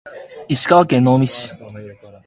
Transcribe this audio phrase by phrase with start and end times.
[0.49, 1.53] 石川県能美市